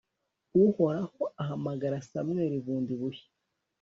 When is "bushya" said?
2.99-3.29